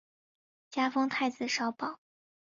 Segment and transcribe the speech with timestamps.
[0.71, 1.99] 加封太子少保。